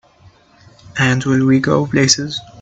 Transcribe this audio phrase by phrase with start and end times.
[0.97, 2.41] And will we go places!